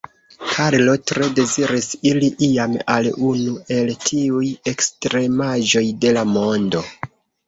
Karlo 0.51 0.93
tre 1.09 1.25
deziris 1.39 1.89
iri 2.11 2.29
iam 2.47 2.73
al 2.93 3.09
unu 3.31 3.53
el 3.75 3.91
tiuj 4.05 4.47
ekstremaĵoj 4.73 5.85
de 6.07 6.15
la 6.17 6.25
mondo. 6.31 6.83